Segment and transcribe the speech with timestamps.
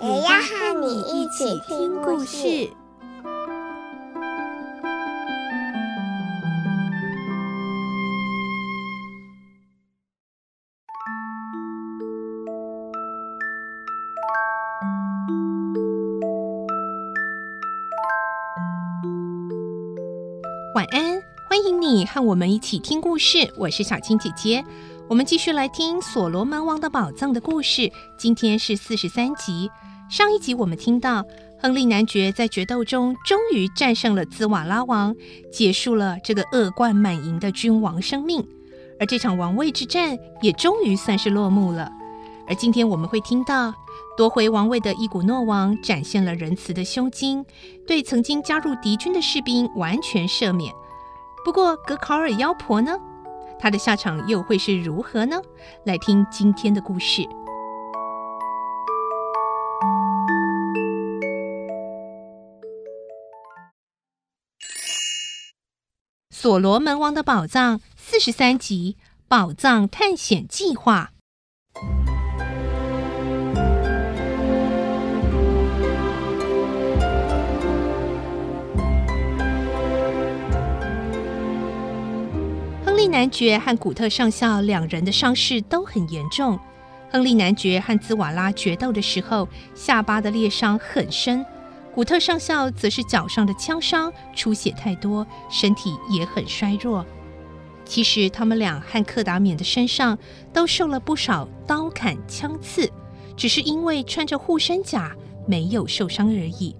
[0.00, 2.70] 也要和你一起听故事。
[20.76, 23.52] 晚安，欢迎你和我们一起听故事。
[23.56, 24.64] 我是小青姐姐，
[25.08, 27.90] 我们继续来听《所罗门王的宝藏》的故事。
[28.16, 29.68] 今天是四十三集。
[30.08, 31.22] 上一集我们听到，
[31.60, 35.14] 亨利男爵在决斗中终于战胜了兹瓦拉王，
[35.52, 38.42] 结束了这个恶贯满盈的君王生命，
[38.98, 41.92] 而这场王位之战也终于算是落幕了。
[42.46, 43.74] 而今天我们会听到。
[44.16, 47.44] 夺回王位的伊古诺王展现了仁慈的胸襟，
[47.86, 50.74] 对曾经加入敌军的士兵完全赦免。
[51.44, 52.98] 不过格考尔妖婆呢？
[53.60, 55.40] 她的下场又会是如何呢？
[55.84, 57.22] 来听今天的故事，
[66.48, 68.96] 《所罗门王的宝藏》四十三集
[69.28, 71.10] 《宝藏探险计划》。
[82.82, 86.58] 亨利男爵和古特上校两人的伤势都很严重。
[87.10, 91.44] 亨利男爵和兹瓦拉决斗的时候，下巴的裂伤很深；
[91.98, 97.04] 古特上校则是脚上的枪伤出血太多，身体也很衰弱。
[97.84, 100.16] 其实他们俩和克达缅的身上
[100.52, 102.88] 都受了不少刀砍枪刺，
[103.36, 105.12] 只是因为穿着护身甲，
[105.44, 106.76] 没有受伤而已。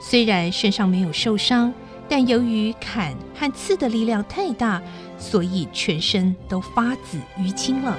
[0.00, 1.74] 虽然身上没有受伤，
[2.08, 4.80] 但由于砍和刺的力量太大，
[5.18, 7.98] 所以全身都发紫淤青了。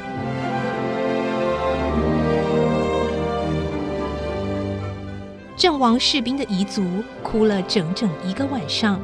[5.63, 6.83] 阵亡士兵的遗族
[7.23, 8.99] 哭了整整一个晚上，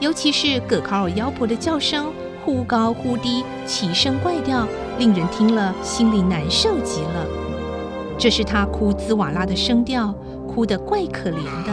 [0.00, 2.12] 尤其是葛考尔妖婆的叫声
[2.44, 4.66] 忽高忽低，奇声怪调，
[4.98, 7.24] 令人听了心里难受极了。
[8.18, 10.12] 这是他哭兹瓦拉的声调，
[10.52, 11.72] 哭得怪可怜的。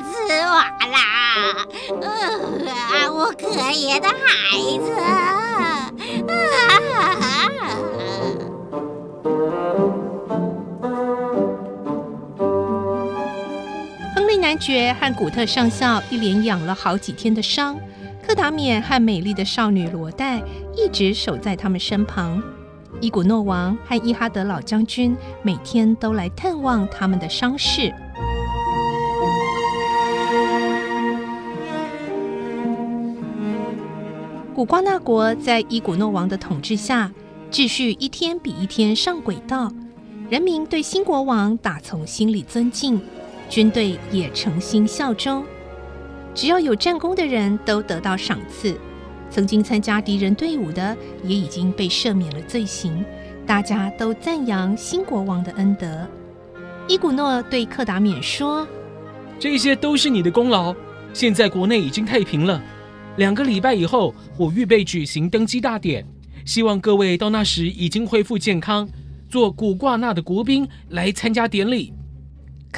[0.00, 0.62] 兹瓦
[0.92, 1.00] 拉，
[2.00, 4.14] 呃，我可怜的孩
[4.78, 5.90] 子，啊！
[14.58, 17.78] 爵和古特上校一连养了好几天的伤，
[18.26, 20.42] 克达缅和美丽的少女罗黛
[20.76, 22.42] 一直守在他们身旁。
[23.00, 27.94] 伊古诺王和伊哈德老将军每天都来探望他们的伤势。
[34.54, 37.12] 古瓜纳国在伊古诺王的统治下，
[37.50, 39.70] 秩序一天比一天上轨道，
[40.28, 43.00] 人民对新国王打从心里尊敬，
[43.48, 45.44] 军队也诚心效忠。
[46.34, 48.78] 只要有战功的人都得到赏赐，
[49.30, 53.04] 曾经参加敌人队伍的也已经被赦免了罪行，
[53.46, 56.06] 大家都赞扬新国王的恩德。
[56.86, 58.66] 伊古诺对克达缅说
[59.38, 60.74] ：“这些都是你的功劳，
[61.12, 62.62] 现在国内已经太平了。”
[63.16, 66.06] 两个礼拜以后，我预备举行登基大典，
[66.44, 68.88] 希望各位到那时已经恢复健康，
[69.28, 71.92] 做古挂纳的国宾来参加典礼。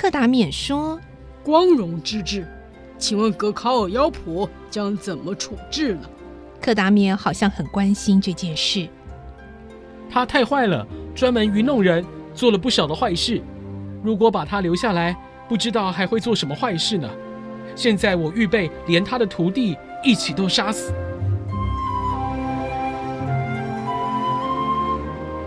[0.00, 0.98] 克达缅说
[1.44, 2.48] ：“光荣之至，
[2.96, 6.08] 请问格考尔妖婆将怎么处置呢？”
[6.58, 8.88] 克达缅好像很关心这件事。
[10.08, 12.02] 他太坏了，专门愚弄人，
[12.34, 13.42] 做了不少的坏事。
[14.02, 15.14] 如果把他留下来，
[15.50, 17.06] 不知道还会做什么坏事呢。
[17.76, 19.76] 现在我预备连他的徒弟。
[20.02, 20.94] 一起都杀死。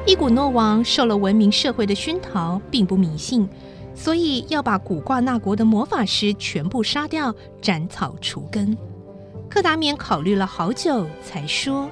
[0.06, 3.50] 伊古诺王受了文明社会的熏陶，并不迷信，
[3.96, 8.78] 所以要把古挂那国的魔法师全部杀掉，斩草除根。
[9.50, 11.90] 克达免考虑了好久，才说：“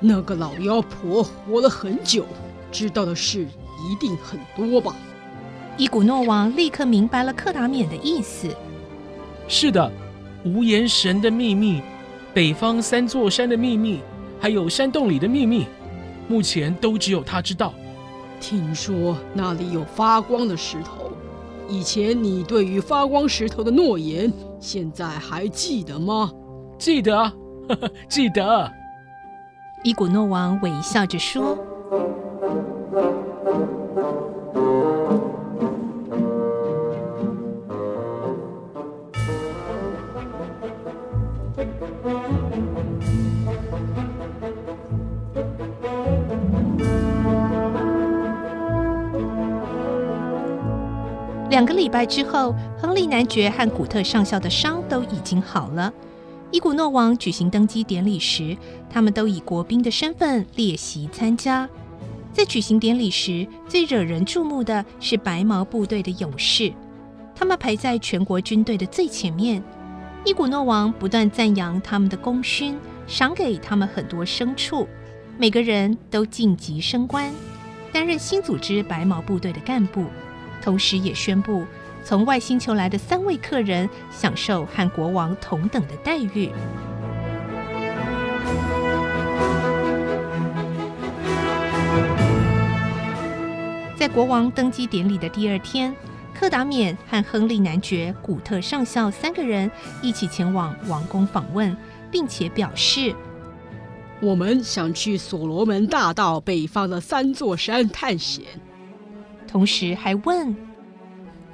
[0.00, 2.26] 那个老妖婆活了很久，
[2.72, 3.46] 知道的事
[3.88, 4.94] 一定很多吧？”
[5.78, 8.48] 伊古诺王立刻明白了克达免的意思。
[9.48, 9.90] 是的。
[10.44, 11.82] 无言神的秘密，
[12.32, 14.00] 北方三座山的秘密，
[14.38, 15.66] 还有山洞里的秘密，
[16.28, 17.74] 目前都只有他知道。
[18.40, 21.10] 听说那里有发光的石头。
[21.68, 26.30] 以前你对于发光石头的诺言，现在还记得吗？
[26.78, 28.72] 记得，呵呵，记得。
[29.82, 31.58] 伊古诺王微笑着说。
[51.66, 55.92] 两个礼拜之后，亨利男爵和古特上校的伤都已经好了。
[56.52, 58.56] 伊古诺王举行登基典礼时，
[58.88, 61.68] 他们都以国宾的身份列席参加。
[62.32, 66.72] 在举行典礼时，最惹人注目的是白毛部队的勇士，
[67.34, 69.60] 他们排在全国军队的最前面。
[70.24, 72.78] 伊古诺王不断赞扬他们的功勋，
[73.08, 74.86] 赏给他们很多牲畜，
[75.36, 77.28] 每个人都晋级升官，
[77.90, 80.04] 担任新组织白毛部队的干部。
[80.62, 81.64] 同时也宣布，
[82.04, 86.50] 从外星球来的三位客人享受和国王同等的待遇。
[93.96, 95.94] 在国王登基典礼的第二天，
[96.34, 99.70] 克达缅和亨利男爵、古特上校三个人
[100.02, 101.74] 一起前往王宫访问，
[102.10, 103.14] 并且表示
[104.20, 108.44] ：“我们想去所罗门大道北方的三座山探险。”
[109.46, 110.54] 同时还问：“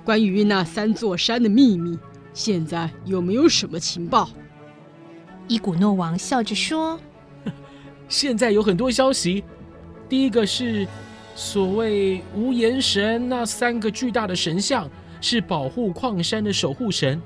[0.04, 1.98] 关于那三座山的秘密，
[2.32, 4.28] 现在有没有什么情报？”
[5.46, 6.98] 伊古诺王笑着说：
[8.08, 9.44] “现在有很多消息。
[10.08, 10.86] 第一个是，
[11.34, 14.88] 所谓无言神那三个巨大的神像
[15.20, 17.20] 是保护矿山的守护神。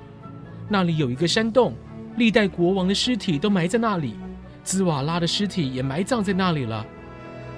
[0.69, 1.73] 那里有一个山洞，
[2.17, 4.15] 历代国王的尸体都埋在那里，
[4.63, 6.85] 兹瓦拉的尸体也埋葬在那里了。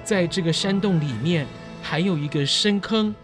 [0.04, 1.46] 在这个山洞里面。”
[1.82, 3.14] 还有一个深坑，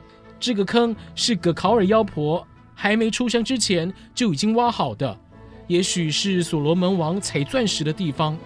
[0.41, 5.19] 这个坑是葛考尔妖婆还没出生之前就已经挖好的，
[5.67, 8.37] 也许是所罗门王采钻石的地方。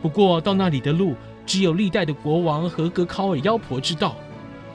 [0.00, 1.14] 不过到那里的路
[1.44, 4.16] 只有历代的国王和葛考尔妖婆知道。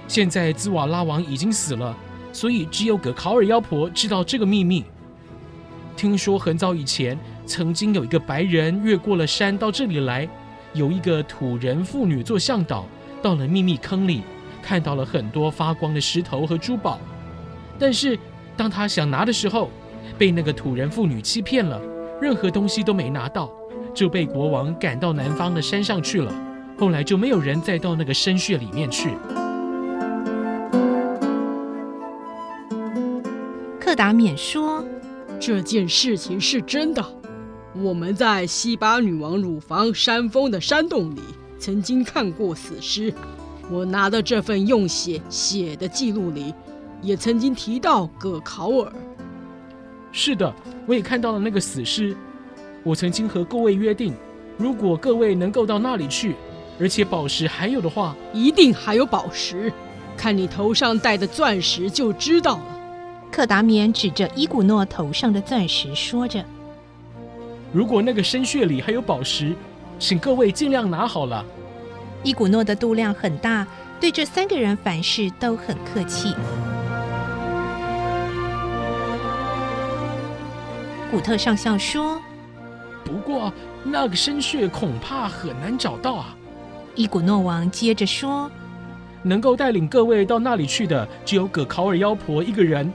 [0.08, 1.98] 现在兹瓦拉王已经死了，
[2.32, 4.86] 所以只有葛考尔妖婆知道这个秘密。
[5.96, 10.30] 听说很早以前曾经有一个白人越过了山到这里来，
[10.74, 12.86] 有一个土人妇女做向导。
[13.26, 14.22] 到了秘密坑里，
[14.62, 17.00] 看到了很多发光的石头和珠宝，
[17.80, 18.20] 但是
[18.56, 19.72] 当他想拿的时候，
[20.16, 21.82] 被那个土人妇女欺骗了，
[22.22, 23.52] 任何东西都没拿到，
[23.96, 26.32] 就被国王赶到南方的山上去了。
[26.78, 29.10] 后来就没有人再到那个深穴里面去。
[33.80, 34.86] 克达缅说
[35.42, 37.04] ：“这件事情是真的，
[37.74, 41.22] 我们在西巴女王乳房山峰的山洞里。”
[41.66, 43.12] 曾经看过死尸，
[43.72, 46.54] 我拿的这份用血写的记录里，
[47.02, 48.94] 也曾经提到葛考尔。
[50.12, 50.54] 是的，
[50.86, 52.16] 我也看到了那个死尸。
[52.84, 54.14] 我曾经和各位约定，
[54.60, 56.36] 如果各位能够到那里去，
[56.80, 59.74] 而且宝石还有的话，一定还有宝石。
[60.16, 62.80] 看你头上戴的钻石就知道了。
[63.32, 66.46] 克达缅指着伊古诺头上的钻石说着
[67.74, 69.56] ：“如果那个深穴里还有宝石。”
[69.98, 71.44] 请各位尽量拿好了。
[72.24, 73.66] 伊古诺的度量很大，
[74.00, 76.36] 对这三个人凡事都很客气。
[81.12, 82.20] 古特上校说
[83.06, 83.54] ：“不过
[83.84, 86.36] 那个深穴恐怕很难找到啊。”
[86.96, 88.50] 伊古诺王接着说
[89.24, 92.92] ：“能够带领各位到那里去的，只有葛考尔妖婆一个人。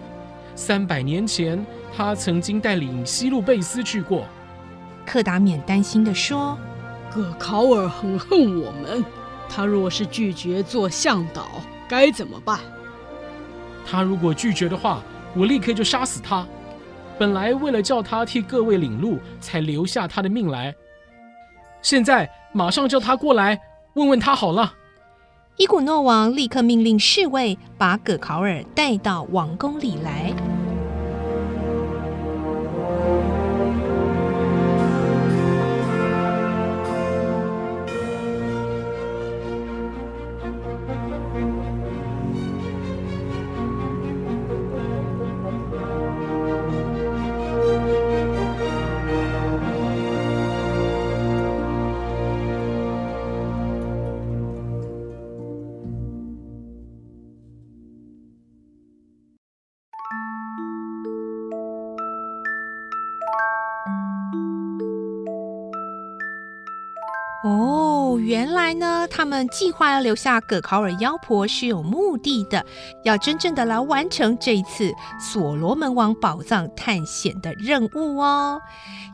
[0.55, 1.65] 三百年前，
[1.97, 4.27] 他曾经带领西路贝斯去过。”
[5.07, 6.59] 克达免担心地说。
[7.13, 9.05] 葛考尔很恨我们，
[9.49, 11.47] 他若是拒绝做向导，
[11.89, 12.61] 该怎么办？
[13.85, 15.03] 他如果拒绝的话，
[15.35, 16.47] 我立刻就杀死他。
[17.19, 20.75] 本来为了叫他替各位领路，才留下他的命来。
[21.83, 23.61] 现在马上叫他过来，
[23.95, 24.73] 问问他好了。
[25.57, 30.33] 伊古诺王立刻命令侍卫把葛考尔带到王宫里来。
[67.43, 72.67] 哦，原来呢，他们计划要留下葛考尔妖婆是有目的的，
[73.03, 78.61] 要真正的来完成这一次所罗门王宝藏探险的任务哦。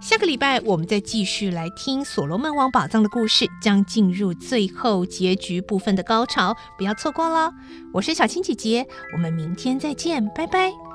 [0.00, 7.52] 下个礼拜我们再继续来听所罗门王宝藏的故事，将进入最后结局部分的高潮，不要错过喽。
[7.92, 10.85] 我是小青姐姐，我们明天再见，拜拜。